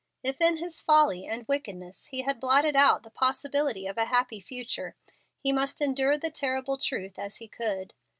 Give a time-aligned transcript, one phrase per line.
[0.23, 4.39] If in his folly and wickedness he had blotted out the possibility of a happy
[4.41, 4.95] future,
[5.37, 7.93] he must endure the terrible truth as he could.